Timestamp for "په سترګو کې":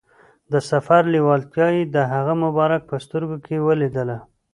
2.89-3.63